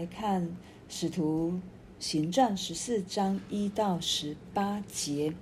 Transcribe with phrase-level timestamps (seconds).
[0.00, 0.42] 来看
[0.88, 1.60] 《使徒
[1.98, 5.34] 行传》十四章一到十八节。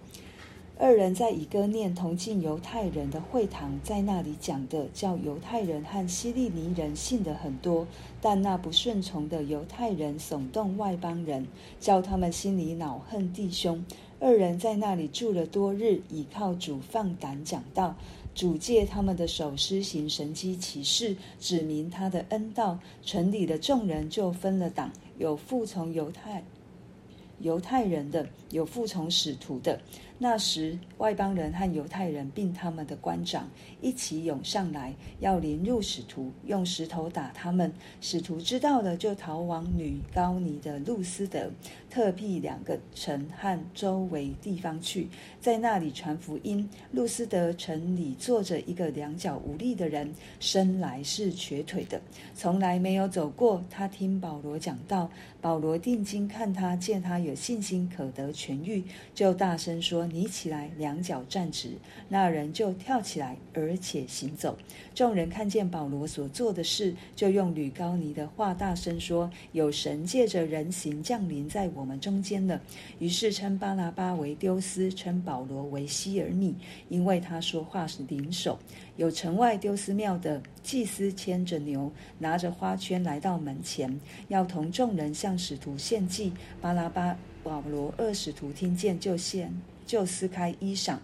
[0.76, 7.86] 二人在以哥念同进犹太人的会堂，在那里讲的，叫犹太人和希利尼人信的很多。
[8.20, 11.46] 但那不顺从的犹太人耸动外邦人，
[11.78, 13.84] 叫他们心里恼恨弟兄。
[14.18, 17.94] 二人在那里住了多日，倚靠主放胆讲道。
[18.38, 22.78] 主借他们的手施行神迹奇事，指明他的恩道。
[23.02, 26.44] 城里的众人就分了党，有服从犹太
[27.40, 29.80] 犹太人的，有服从使徒的。
[30.20, 33.48] 那时，外邦人和犹太人并他们的官长
[33.80, 37.72] 一起涌上来，要凌辱使徒，用石头打他们。
[38.00, 41.48] 使徒知道了，就逃往女高尼的路斯德、
[41.88, 45.08] 特庇两个城和周围地方去，
[45.40, 46.68] 在那里传福音。
[46.90, 52.00] 路斯德城里坐着一个两脚无力的人，生来是瘸腿的，
[52.34, 53.62] 从来没有走过。
[53.70, 55.08] 他听保罗讲道，
[55.40, 58.82] 保罗定睛看他，见他有信心可得痊愈，
[59.14, 60.06] 就大声说。
[60.06, 61.72] 你起来，两脚站直，
[62.08, 64.56] 那人就跳起来，而且行走。
[64.94, 72.60] 众人看见保罗所做的事，就用吕高尼的话大声说：“有神借着人形降临在我们中间了。”
[72.98, 76.56] 于是称巴拿巴为丢斯，称保罗为希耳米，
[76.88, 78.58] 因为他说话是灵手。
[78.98, 86.32] 有城外丢斯庙的祭司牵着牛，拿着花圈来到门前，要同众人向使徒献祭。
[86.60, 89.62] 巴拉巴、保罗二使徒听见就献。
[89.86, 90.98] 就撕开衣裳，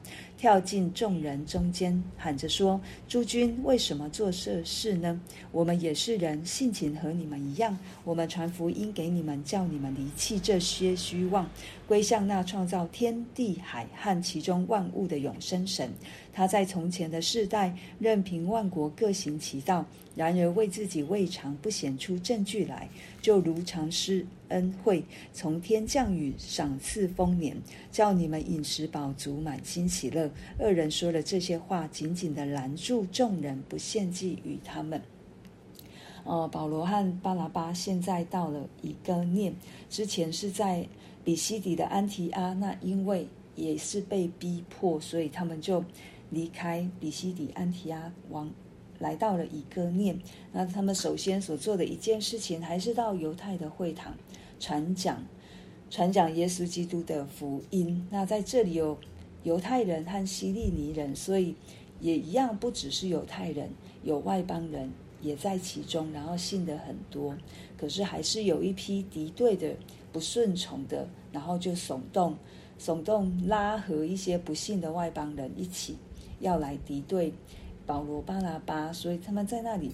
[0.44, 2.78] 跳进众人中间，喊着说
[3.08, 5.18] ：“诸君为什么做这事呢？
[5.50, 7.74] 我们也是人，性情和你们一样。
[8.04, 11.48] 我们传福音给你们，叫你们离弃这些虚妄，
[11.88, 15.90] 归向那创造天地海和其中万物的永生神。
[16.30, 22.88] 他在从前的世代，任凭万国各行其道。”然而为自己未尝不显出证据来，
[23.20, 27.56] 就如常施恩惠，从天降雨，赏赐丰年，
[27.90, 30.30] 叫你们饮食饱足，满心喜乐。
[30.58, 35.02] 二人说了这些话，紧紧地拦住众人，不献祭与他们。
[36.24, 39.54] 呃，保罗和巴拿巴现在到了以哥念，
[39.90, 40.86] 之前是在
[41.22, 45.84] 比西底的安提阿，那因为也是被逼迫，所以他们就
[46.30, 48.50] 离开比西底安提阿往。
[49.00, 50.18] 来到了以哥念，
[50.52, 54.14] 那他们首先所做的一件事情，还是到犹太的会堂
[54.60, 55.22] 传讲，
[55.90, 58.06] 传讲耶稣基督的福音。
[58.10, 58.96] 那在这里有
[59.44, 61.54] 犹太人和希利尼人，所以
[62.00, 63.70] 也一样，不只是犹太人，
[64.02, 64.90] 有外邦人
[65.22, 67.36] 也在其中，然后信的很多。
[67.78, 69.72] 可是还是有一批敌对的、
[70.12, 72.34] 不顺从的，然后就耸动、
[72.80, 75.96] 耸动拉和一些不信的外邦人一起
[76.40, 77.32] 要来敌对。
[77.86, 79.92] 保罗、巴拿巴，所以他们在那里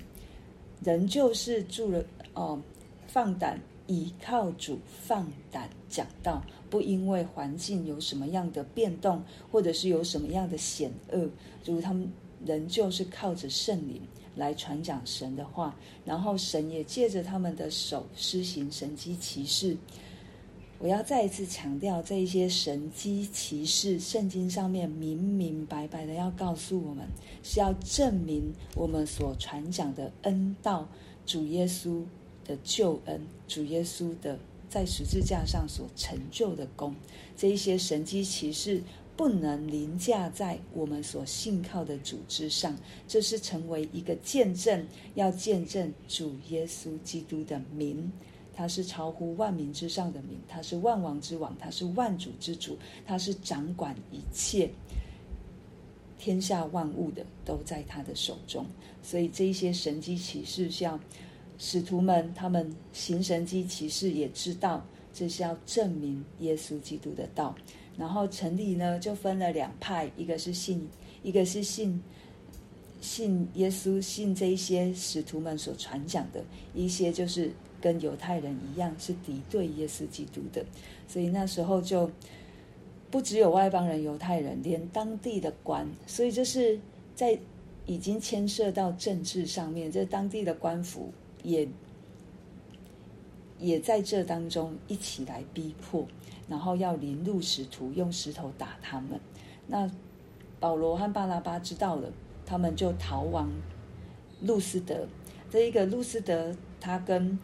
[0.84, 2.62] 仍旧是住了哦，
[3.09, 3.59] 放胆
[3.91, 6.41] 倚靠主，放胆讲道，
[6.71, 9.21] 不因为环境有什么样的变动，
[9.51, 11.28] 或者是有什么样的险恶，
[11.65, 12.09] 如他们
[12.47, 14.00] 仍旧是靠着圣灵
[14.37, 15.75] 来传讲神的话，
[16.05, 19.77] 然后神也借着他们的手施行神迹奇事。
[20.79, 27.05] 我要再一次强调，这一些神迹奇事，圣经上面明明白白的要告诉我们，
[27.43, 30.87] 是要证明我们所传讲的恩道，
[31.27, 32.05] 主耶稣
[32.50, 34.37] 的救恩，主耶稣的
[34.69, 36.93] 在十字架上所成就的功。
[37.37, 38.83] 这一些神迹奇事
[39.16, 44.84] 不能凌驾在我们所信靠的主之上，这是成为一个见证，
[45.15, 48.11] 要见证主耶稣基督的名。
[48.53, 54.69] 他是超乎万民之上的名，他是万王之王，他是万主之主，他是掌管一切
[56.19, 58.67] 天下万物的，都在他的手中。
[59.03, 61.00] 所以这一些神迹奇事，像
[61.60, 64.84] 使徒们他们行神迹奇事，也知道
[65.15, 67.54] 这是要证明耶稣基督的道。
[67.97, 70.88] 然后城里呢就分了两派，一个是信，
[71.22, 72.03] 一个是信
[73.00, 76.43] 信耶稣，信这一些使徒们所传讲的
[76.75, 77.53] 一些就是。
[77.82, 80.62] 跟犹太人一样是敌对耶稣基督的，
[81.08, 82.11] 所以那时候就
[83.11, 86.79] 不只有外邦人、犹太人，连当地的官，所以这是
[87.14, 87.38] 在
[87.87, 91.11] 已经牵涉到政治上面，这当地的官府
[91.42, 91.69] 也
[93.58, 96.06] 也在这当中一起来逼迫，
[96.48, 99.20] 然后要凌辱使徒，用石头打他们。
[99.66, 99.90] 那
[100.58, 102.12] 保罗和巴拉巴知道了，
[102.44, 103.50] 他们就逃往
[104.42, 105.06] 路斯德。
[105.48, 107.38] 这一个路斯德，他跟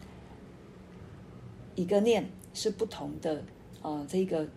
[1.75, 3.43] 一个念是不同的，
[3.81, 4.47] 呃，这个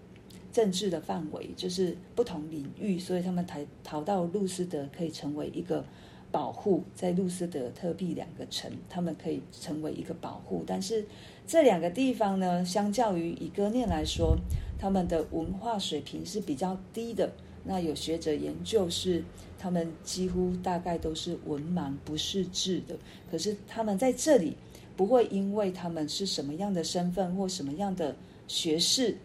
[0.53, 5.85] 政治的范围就是不同领域，所以他们逃逃到路斯德，可以成为一个
[6.33, 10.65] 保护，在路斯德特币两个城，他们可以成为一个保护。
[10.67, 11.05] 但是
[11.47, 14.37] 这两个地方呢，相较于以哥念来说，
[14.79, 17.33] 他们的文化水平是比较低的。
[17.65, 19.23] 那有学者研究是，
[19.59, 22.97] 他们几乎大概都是文盲不识字的。
[23.31, 24.57] 可是他们在这里
[24.97, 28.17] 不会因为他们是什么样的身份或什么样的
[28.49, 29.17] 学士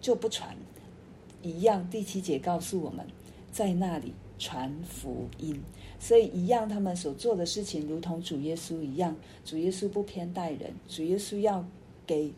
[0.00, 0.56] 就不传。
[1.42, 3.04] 一样，第七节告诉我们，
[3.52, 5.62] 在那里传福音。
[6.00, 9.14] 所以一样，他们所做的事情如同主耶稣一样，
[9.44, 11.64] 主耶稣不偏待人，主耶稣要
[12.04, 12.32] 给。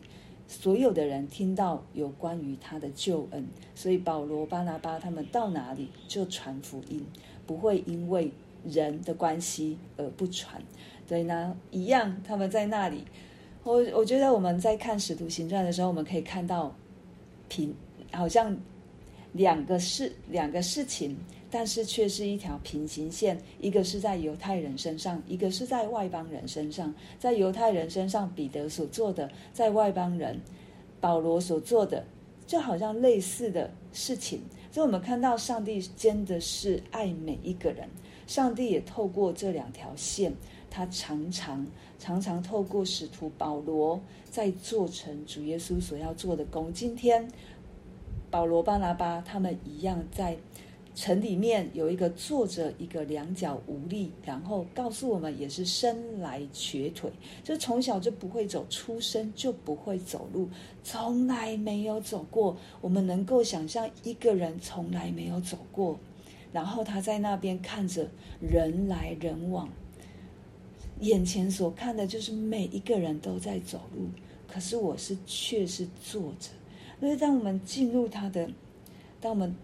[0.47, 7.03] 所有的人听到有关于他的救恩，所以保罗、巴拿巴他们到哪里就传福音，
[7.47, 8.31] 不会因为
[8.63, 10.61] 人的关系而不传。
[11.07, 13.05] 对呢，一样他们在那里。
[13.63, 16.75] 我我觉得我们在看使徒行传的时候，我们可以看到
[17.49, 17.73] 平
[18.11, 18.55] 好像
[19.35, 21.15] 两个事两个事情。
[21.51, 26.93] 但是却是一条平行线，一个是在犹太人身上，一个是在外邦人身上。
[27.17, 30.37] 在犹太人身上，彼得所做的；在外邦人，
[30.99, 32.03] 保罗所做的，
[32.45, 34.41] 就好像类似的事情。
[34.69, 37.87] 所以我们看到上帝真的是爱每一个人，
[38.27, 40.33] 上帝也透过这两条线，
[40.69, 41.65] 他常常
[41.97, 43.97] 常常透过使徒保罗，
[44.29, 46.73] 在做成主耶稣所要做的工。
[46.73, 47.25] 今天，
[48.35, 50.35] 保罗、巴拿巴他们一样在。
[50.93, 57.09] 城里面有一个坐着一个两脚无力，然后告诉我们也是生来瘸腿，
[57.43, 60.49] 就从小就不会走，出生就不会走路，
[60.83, 62.55] 从来没有走过。
[62.79, 65.99] 我们能够想象一个人从来没有走过，
[66.53, 68.07] 然后他在那边看着
[68.39, 69.69] 人来人往，
[71.01, 74.07] 眼前所看的就是每一个人都在走路，
[74.47, 76.51] 可是我是却是坐着。
[76.99, 78.49] 所以当我们进入他的，
[79.19, 79.55] 当我们。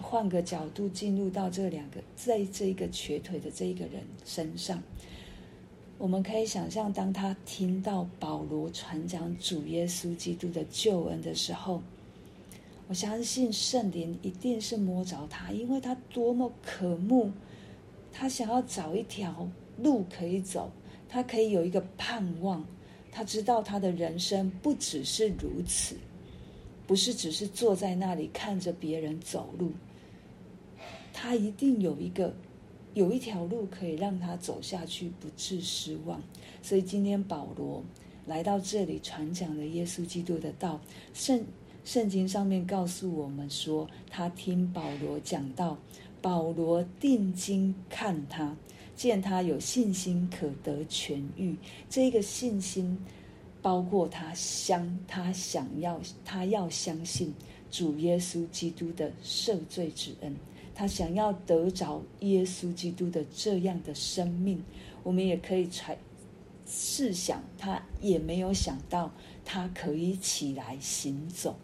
[0.00, 4.80] 换个角度进入到这两个，在这一个瘸腿的这一个人身上，
[5.98, 11.82] 我们可以想象，当他听到保罗传讲主耶稣基督的救恩的时候，
[12.86, 17.30] 我相信圣灵一定是摸着他，因为他多么渴慕，
[18.12, 19.46] 他想要找一条
[19.76, 20.70] 路可以走，
[21.08, 22.64] 他可以有一个盼望，
[23.10, 25.96] 他知道他的人生不只是如此，
[26.88, 29.70] 不是只是坐在那里看着别人走路。
[31.12, 32.34] 他一定有一个，
[32.94, 36.22] 有一条路可以让他走下去，不致失望。
[36.62, 37.84] 所以今天保罗
[38.24, 40.80] 来到这里传讲了耶稣基督的道。
[41.12, 41.44] 圣
[41.84, 45.76] 圣经上面告诉我们说，他听保罗讲道，
[46.22, 48.56] 保罗定睛看他，
[48.96, 51.54] 见他有信心可得痊愈。
[51.90, 52.98] 这个信心
[53.68, 57.34] 包括他相，他想要，他要相信
[57.70, 60.34] 主耶稣基督的赦罪之恩。
[60.74, 64.64] 他想要得着耶稣基督的这样的生命，
[65.02, 65.98] 我们也可以揣
[66.66, 69.12] 试想，他也没有想到
[69.44, 71.54] 他可以起来行走，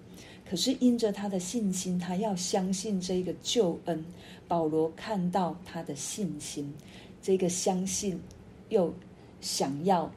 [0.46, 4.04] 可是因着他的信心，他要相信这个救恩。
[4.46, 6.74] 保罗看到他的信心，
[7.22, 8.20] 这个相信
[8.68, 8.92] 又
[9.40, 10.12] 想要，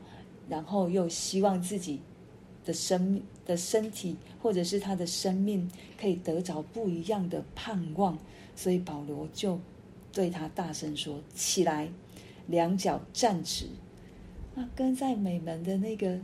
[0.49, 1.99] 然后又希望自己
[2.65, 8.17] 的生命的身体，或者是他的生命，可以得着不一样的盼望。
[8.55, 9.59] 所以保罗就
[10.11, 11.89] 对他大声说：“起来，
[12.47, 13.67] 两脚站直。”
[14.55, 16.19] 那，跟在美门的那个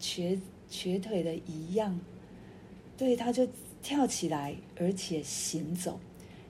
[0.00, 0.36] 瘸
[0.68, 1.98] 瘸腿的一样，
[2.96, 3.46] 对，他就
[3.80, 6.00] 跳起来，而且行走。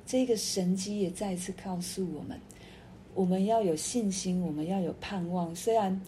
[0.06, 2.40] 这个神迹也再次告诉我们：
[3.12, 5.54] 我们要有信心，我们要有盼望。
[5.54, 6.00] 虽然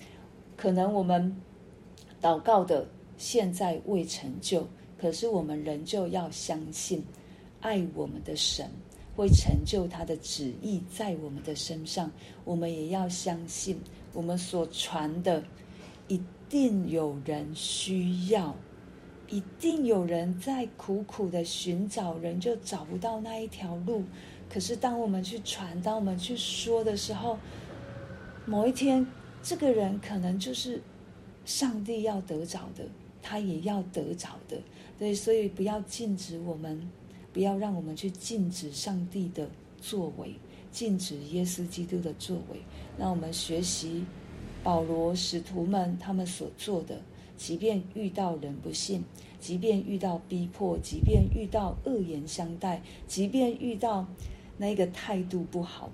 [0.59, 1.35] 可能我们
[2.21, 2.87] 祷告的
[3.17, 4.69] 现在未成就，
[5.00, 7.03] 可是我们仍旧要相信
[7.61, 8.71] 爱我们的神。
[9.17, 12.09] 会成就他的旨意在我们的身上，
[12.45, 13.81] 我们也要相信，
[14.12, 15.43] 我们所传的
[16.07, 18.55] 一定有人需要，
[19.27, 24.05] 一定有人在苦苦的寻找，人就找不到那一条路。
[24.49, 27.37] 可是当我们去传，当我们去说的时候，
[28.47, 29.05] 某一天，
[29.42, 30.80] 这个人可能就是
[31.45, 32.85] 上帝要得着的，
[33.23, 34.59] 他也要得着的。
[34.99, 36.90] 对，所以不要禁止我们。
[37.30, 39.49] 不要让我们去禁止上帝的
[39.80, 40.35] 作为，
[40.73, 42.59] 禁止耶稣基督的作为。
[42.99, 44.04] 让我们学习
[44.64, 47.00] 保罗使徒们他们所做的，
[47.37, 49.04] 即便遇到人不信，
[49.38, 54.07] 即便遇到逼迫，即便遇到恶言相待，即便遇到
[54.57, 55.90] 那个态度不好，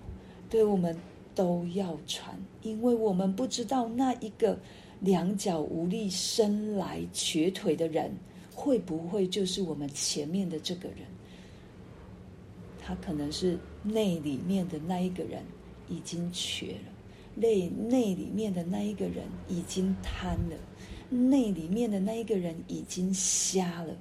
[0.48, 0.96] 对我们
[1.34, 4.58] 都要传，因为我们不知道那一个
[5.00, 8.12] 两脚无力、生来瘸腿的人，
[8.54, 10.98] 会不会就是我们前面的这个人。
[12.80, 15.42] 他可能是内里面的那一个人，
[15.88, 16.92] 已经瘸了，
[17.34, 20.56] 内内里面的那一个人已经瘫了，
[21.08, 23.96] 内里面的那一个人已经瞎了。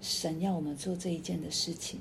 [0.00, 1.98] 神要我们做这一件的事情，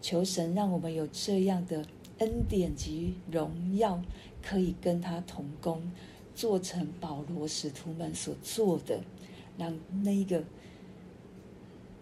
[0.00, 1.84] 求神让我们有这样的
[2.18, 4.02] 恩典及荣耀，
[4.42, 5.90] 可以跟他同工，
[6.34, 9.00] 做成保罗使徒们所做的，
[9.58, 10.42] 让那一个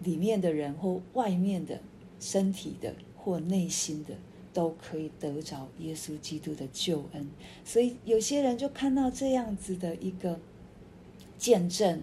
[0.00, 1.80] 里面的人或外面的
[2.18, 4.14] 身体的或内心的，
[4.52, 7.28] 都可以得着耶稣基督的救恩。
[7.64, 10.38] 所以有些人就看到这样子的一个
[11.38, 12.02] 见证，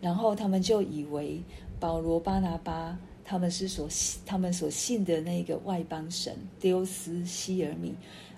[0.00, 1.42] 然后他们就以为。
[1.78, 3.88] 保罗、巴拿巴，他们是所
[4.24, 7.92] 他们所信的那个外邦神丢斯希尔米。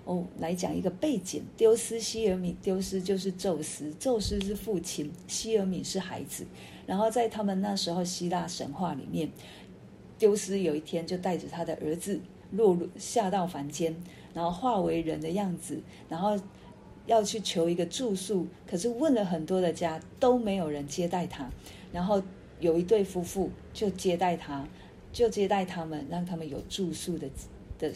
[0.05, 6.43] 哦，来讲一个背景：丢斯希尔米，丢斯就是宙斯，宙斯是父亲，希尔米是孩子。
[6.87, 9.29] 然后在他们那时候希腊神话里面，
[10.17, 12.19] 丢斯有一天就带着他的儿子
[12.49, 13.95] 落入下到凡间，
[14.33, 15.79] 然后化为人的样子，
[16.09, 16.35] 然后
[17.05, 21.47] 要去求一个住宿，可是问了很多的家都没有人接待他，
[21.91, 22.19] 然后。
[22.59, 24.67] 有一对夫妇就接待他，
[25.11, 27.29] 就接待他们，让他们有住宿的
[27.77, 27.91] 的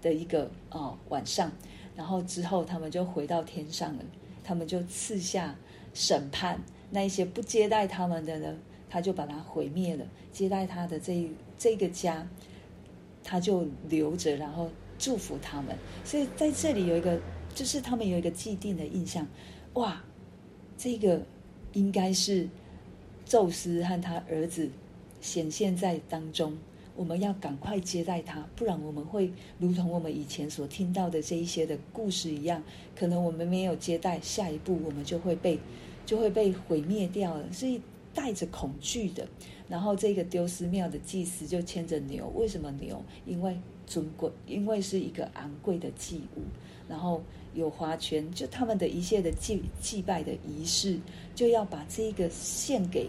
[0.00, 1.50] 的一个哦晚上，
[1.94, 4.04] 然后之后他们就回到天上了，
[4.44, 5.54] 他们就赐下
[5.94, 8.56] 审判，那一些不接待他们的呢，
[8.88, 12.26] 他就把他毁灭了；接待他的这这个家，
[13.24, 15.76] 他就留着，然后祝福他们。
[16.04, 17.20] 所以在这里有一个，
[17.54, 19.26] 就是他们有一个既定的印象，
[19.74, 20.02] 哇，
[20.76, 21.20] 这个
[21.72, 22.48] 应该是。
[23.28, 24.70] 宙斯和他儿子
[25.20, 26.56] 显现在当中，
[26.94, 32.62] 我们要赶快接待他，不然我们会如同我们以前所听到的这一些的故事一样，
[32.94, 35.58] 可能我们没有接待，下一步我们就会被
[36.04, 37.52] 就会被毁灭掉了。
[37.52, 37.80] 所以
[38.14, 39.26] 带着恐惧的，
[39.68, 43.02] 然后这个丢失庙的祭司就牵着牛，为什么牛？
[43.26, 46.42] 因为尊贵，因为是一个昂贵的祭物，
[46.88, 47.22] 然后。
[47.54, 51.00] 有花圈，就他们的一切的祭祭拜的仪式，
[51.34, 53.08] 就要把这个献给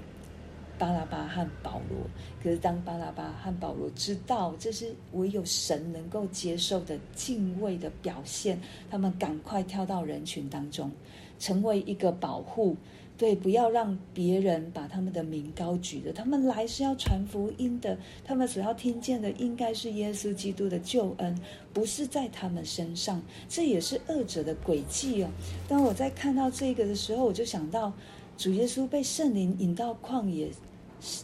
[0.77, 1.97] 巴拉巴和保罗。
[2.41, 10.91] 可是当巴拉巴和保罗知道这是唯有神能够接受的敬畏的表现，他们赶快跳到人群当中，
[11.39, 12.75] 成为一个保护。
[13.17, 16.13] 对，不要让别人把他们的名高举的。
[16.13, 21.35] 他们来是要传福音的，他们所要听见的应该是耶稣基督的救恩，
[21.73, 23.19] 不是在他们身上。
[23.49, 25.29] 这也是恶者的诡计哦。
[25.67, 27.91] 当我在看到这个的时候，我就想到
[28.37, 30.51] 主耶稣被圣灵引到旷野，
[30.99, 31.23] 是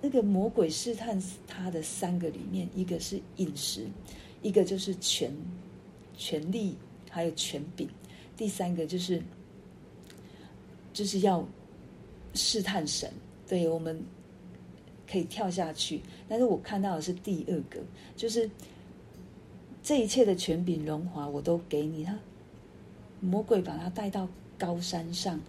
[0.00, 3.86] 那个魔鬼试探他的三个里面，一个是饮食，
[4.42, 5.32] 一个就是权
[6.16, 6.76] 权力，
[7.08, 7.88] 还有权柄，
[8.36, 9.22] 第三个就是。
[10.92, 11.46] 就是要
[12.34, 13.08] 试探神，
[13.46, 14.02] 对，我们
[15.08, 16.02] 可以跳下去。
[16.28, 17.80] 但是我看到的是第二个，
[18.16, 18.50] 就是
[19.84, 22.02] 这一切的权柄荣华我都给你。
[22.02, 22.18] 他
[23.20, 25.40] 魔鬼把他带到高山上，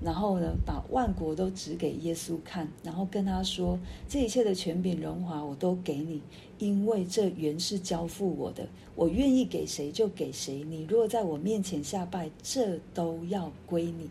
[0.00, 3.78] 然后呢，把万国都指给耶稣看，然后跟他说：
[4.08, 6.22] 这一切的权柄荣华我都给你，
[6.58, 10.62] 因为这原是交付我的，我愿意给谁就给谁。
[10.68, 14.08] 你若在我面前下拜，这都要归你。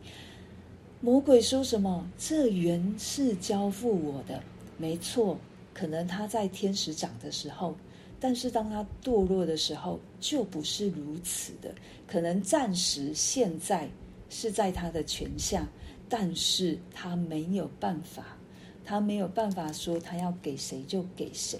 [1.00, 2.06] 魔鬼说什么？
[2.18, 4.44] 这原是交付我的，
[4.78, 5.38] 没错。
[5.74, 7.76] 可能他在天使长的时候，
[8.20, 11.74] 但是当他堕落的时候，就不是如此的。
[12.08, 13.88] 可能暂时现在
[14.28, 15.70] 是在他的权下，
[16.10, 18.38] 但是他没有办法，
[18.86, 21.60] 他没有办法说他要给谁就给谁。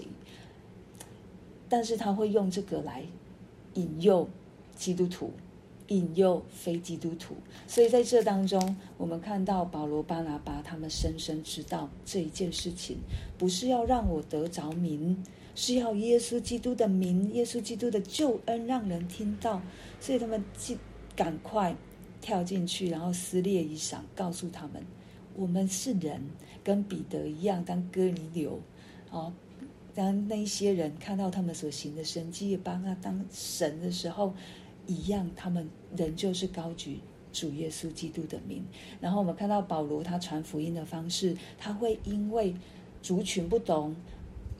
[1.68, 3.04] 但是他会用这个来
[3.74, 4.28] 引诱
[4.76, 5.32] 基督徒。
[5.88, 7.34] 引诱非基督徒，
[7.66, 12.98] 所以在这当中，我们看到保罗、巴拿巴他们深深知道这一件事情，
[13.38, 15.24] 不是要让我得着名，
[15.54, 19.62] 是要耶稣基督的名、耶稣基督的救恩让人听到，
[19.98, 20.76] 所以他们即
[21.16, 21.74] 赶快
[22.20, 24.82] 跳进去，然后撕裂衣裳，告诉他们：
[25.34, 26.22] 我们是人，
[26.62, 28.60] 跟彼得一样，当哥尼流，
[29.10, 29.32] 哦，
[29.94, 34.34] 当那些人看到他们所行的神迹，也把他当神的时候。
[34.90, 38.64] 一样，他们仍旧是高举主耶稣基督的名。
[39.02, 42.54] 然后我们看到保罗他传福音的方式，他会因为
[43.02, 43.94] 族群不同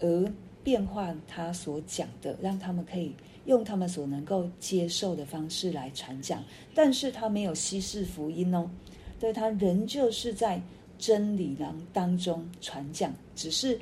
[0.00, 0.30] 而
[0.62, 3.14] 变换他所讲的，让他们可以
[3.48, 6.44] 用他们所能够接受的方式来传讲。
[6.74, 8.70] 但是他没有稀释福音哦，
[9.18, 10.62] 对，他仍旧是在
[10.98, 13.80] 真理当当中传讲，只是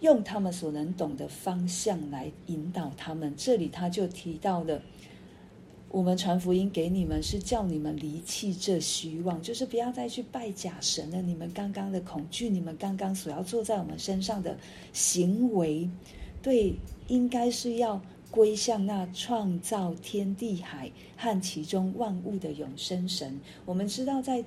[0.00, 3.34] 用他们所能懂的方向来引导他们。
[3.36, 4.80] 这里他就提到了。
[5.88, 11.22] 我们传福音给你们，是叫你们离弃这虚妄，就是不要再去拜假神了。
[11.22, 14.58] 你们刚刚的恐惧，你们刚刚所要做在我们身上的
[14.92, 15.88] 行为，
[16.42, 16.74] 对，
[17.06, 23.40] 应该是要归向那创造天地海和其中万物的永生神。
[23.64, 24.44] 我们知道，在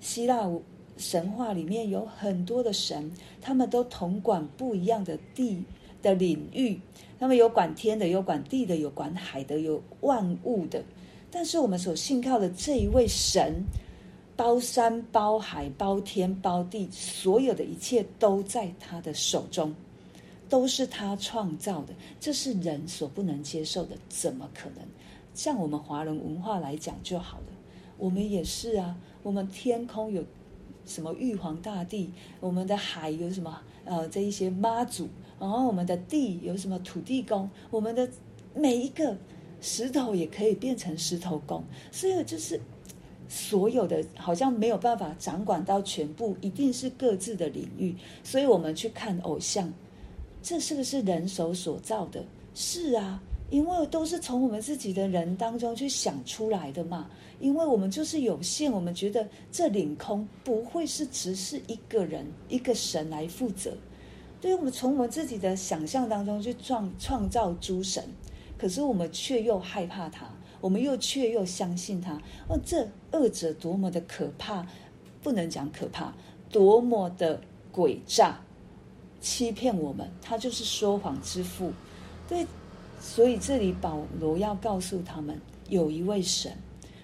[0.00, 0.50] 希腊
[0.96, 3.10] 神话里面有很多的神，
[3.40, 5.62] 他们都统管不一样的地
[6.02, 6.80] 的领域。
[7.20, 10.82] 他们有管天的，有管地的，有管海的，有万物的。
[11.30, 13.64] 但是我们所信靠的这一位神，
[14.36, 19.74] 包山包海包天包地，所有的一切都在他的手中。
[20.48, 24.84] 都是他创造的，这是人所不能接受的，怎么可能？
[25.34, 27.44] 像我们华人文化来讲就好了，
[27.96, 28.96] 我们也是啊。
[29.22, 30.24] 我们天空有
[30.86, 38.08] 什么玉皇大帝，我们的海有什么呃这一些妈祖，然后我们的地有什么土地公，我们的
[38.54, 39.16] 每一个
[39.60, 41.62] 石头也可以变成石头公，
[41.92, 42.60] 所以就是
[43.28, 49.72] 所有的好像没有办法掌管到全部，一定是各自的领域，所以我们去看偶像。
[50.48, 52.24] 这是不是人手所造的？
[52.54, 57.10] 是啊，因为都是从我们自己的人当中去想出来的嘛。
[57.38, 63.76] 因为我们就是有限，我们觉得这领空不会是只是一个人、一个神来负责。
[64.40, 68.02] 对于，我们从我们自己的想象当中去创创造诸神，
[68.56, 70.26] 可是我们却又害怕他，
[70.62, 72.14] 我们又却又相信他。
[72.48, 74.66] 哦，这二者多么的可怕！
[75.22, 76.14] 不能讲可怕，
[76.50, 77.38] 多么的
[77.70, 78.40] 诡诈！
[79.20, 81.72] 欺骗我们，他就是说谎之父。
[82.28, 82.46] 对，
[83.00, 86.52] 所以这里保罗要告诉他们，有一位神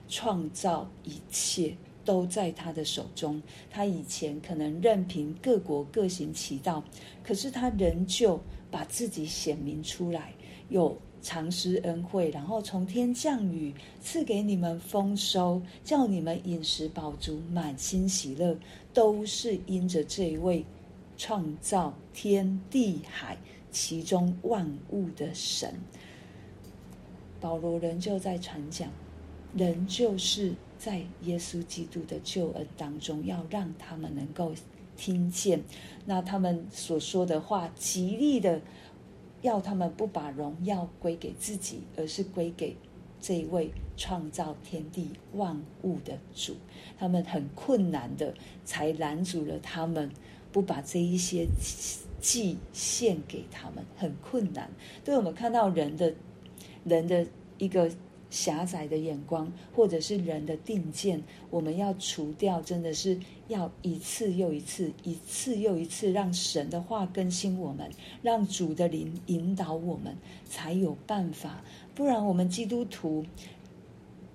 [0.09, 3.43] 创造一切都在他的手中。
[3.71, 6.83] 他以前可能任凭各国各行其道，
[7.23, 8.41] 可是他仍旧
[8.71, 10.33] 把自己显明出来，
[10.69, 18.57] 有常施恩惠，然后从天降雨，赐给你们丰收，叫你们饮食饱足，满心喜乐，
[18.93, 20.65] 都是因着这一位。
[21.27, 23.39] 创造天地海
[23.71, 25.73] 其中万物的神，
[27.41, 28.91] 保罗仍旧在传讲，
[29.57, 34.53] 仍旧是在耶稣基督的救恩当中，要让他们能够
[34.99, 35.63] 听见，
[36.05, 38.61] 那他们所说的话，极力的
[39.41, 42.77] 要他们不把荣耀归给自己，而是归给
[43.19, 46.55] 这一位创造天地万物的主。
[46.99, 48.35] 他们很困难的
[48.67, 50.11] 才拦阻了他们。
[50.55, 51.49] 不把这一些
[52.21, 54.71] 祭献给他们很困难。
[55.05, 56.15] 对我们看到人的
[56.85, 57.27] 人的
[57.59, 57.91] 一个
[58.31, 67.91] 狭窄的眼光，或者是人的定见，我们要除掉，真的是要一次又一次，一次又一次，让神的话更新我们，
[68.23, 70.17] 让主的灵引导我们，
[70.49, 71.65] 才有办法。
[71.97, 73.27] 不然，我们基督徒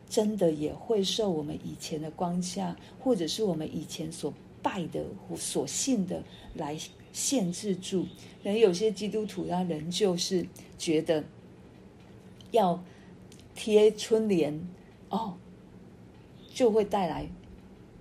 [0.09, 4.33] 真的也会受我们以前的光下，或者是我们以前所。
[4.61, 6.77] 拜的或所信的来
[7.11, 8.03] 限制住，
[8.43, 10.45] 可能有些基督徒他仍旧是
[10.77, 11.23] 觉得
[12.51, 12.81] 要
[13.55, 14.53] 贴春联
[15.09, 15.35] 哦，
[16.53, 17.27] 就会带来，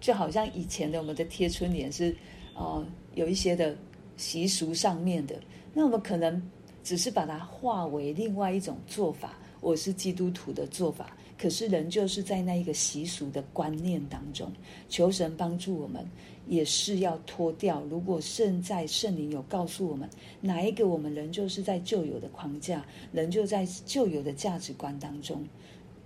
[0.00, 2.14] 就好像以前的我们的贴春联是
[2.54, 3.76] 哦有一些的
[4.16, 5.40] 习俗上面的，
[5.72, 6.40] 那我们可能
[6.84, 11.16] 只是把它化为另外一种做法，我是基督徒的做法。
[11.40, 14.52] 可是人就是在那一个习俗的观念当中，
[14.88, 16.04] 求神帮助我们，
[16.48, 17.80] 也是要脱掉。
[17.88, 20.08] 如果圣在圣灵有告诉我们
[20.40, 25.46] 哪一个，我们仍旧是在旧有的框架，仍旧在旧有的价值观当中，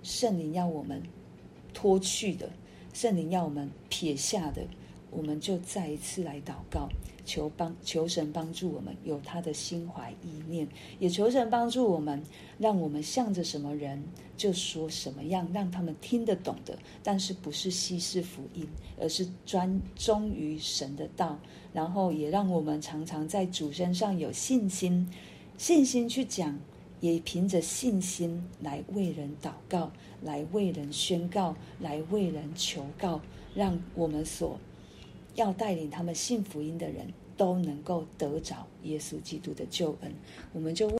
[0.02, 1.02] 圣灵要我们
[1.72, 2.50] 脱去的，
[2.92, 4.62] 圣灵要我们撇下的，
[5.12, 6.88] 我们就再一次来祷告。
[7.24, 10.66] 求帮求神帮助我们有他的心怀意念，
[10.98, 12.20] 也求神帮助我们，
[12.58, 14.02] 让我们向着什么人
[14.36, 16.76] 就说什么样，让他们听得懂的。
[17.00, 18.66] 但是不是稀释福音，
[19.00, 21.38] 而是专忠于神的道。
[21.72, 25.08] 然后也让我们常常在主身上有信心，
[25.56, 26.58] 信心去讲，
[27.00, 33.20] 也凭着信心来为人祷告，来为人宣告，来为人求告，
[33.54, 34.58] 让我们所。
[35.34, 40.12] 要带领他们信福音的人都能够得着耶稣基督的救恩，
[40.54, 40.90] 我们就。